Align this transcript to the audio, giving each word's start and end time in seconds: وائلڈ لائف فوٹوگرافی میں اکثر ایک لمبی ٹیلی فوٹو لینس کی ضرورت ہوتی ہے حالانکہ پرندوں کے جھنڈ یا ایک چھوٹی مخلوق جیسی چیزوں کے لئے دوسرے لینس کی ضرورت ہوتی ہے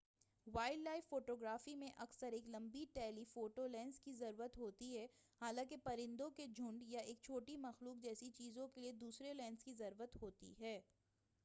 وائلڈ 0.47 0.83
لائف 0.83 1.09
فوٹوگرافی 1.09 1.75
میں 1.75 1.89
اکثر 1.97 2.31
ایک 2.33 2.47
لمبی 2.47 2.85
ٹیلی 2.93 3.23
فوٹو 3.23 3.67
لینس 3.67 3.99
کی 3.99 4.13
ضرورت 4.13 4.57
ہوتی 4.57 4.97
ہے 4.97 5.05
حالانکہ 5.41 5.77
پرندوں 5.83 6.29
کے 6.29 6.47
جھنڈ 6.47 6.83
یا 6.83 7.01
ایک 7.01 7.21
چھوٹی 7.21 7.55
مخلوق 7.59 8.01
جیسی 8.03 8.29
چیزوں 8.31 8.67
کے 8.67 8.81
لئے 8.81 8.91
دوسرے 9.01 9.33
لینس 9.33 9.63
کی 9.63 9.73
ضرورت 9.73 10.21
ہوتی 10.21 10.53
ہے 10.59 10.79